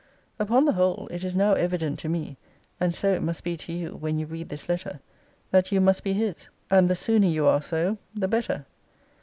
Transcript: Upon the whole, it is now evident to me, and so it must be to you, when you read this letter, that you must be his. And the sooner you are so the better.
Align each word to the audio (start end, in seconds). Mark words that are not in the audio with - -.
Upon 0.39 0.65
the 0.65 0.71
whole, 0.71 1.07
it 1.11 1.23
is 1.23 1.35
now 1.35 1.53
evident 1.53 1.99
to 1.99 2.09
me, 2.09 2.37
and 2.79 2.91
so 2.95 3.13
it 3.13 3.21
must 3.21 3.43
be 3.43 3.55
to 3.57 3.71
you, 3.71 3.89
when 3.91 4.17
you 4.17 4.25
read 4.25 4.49
this 4.49 4.67
letter, 4.67 4.99
that 5.51 5.71
you 5.71 5.79
must 5.79 6.03
be 6.03 6.13
his. 6.13 6.49
And 6.71 6.89
the 6.89 6.95
sooner 6.95 7.27
you 7.27 7.45
are 7.45 7.61
so 7.61 7.99
the 8.15 8.27
better. 8.27 8.65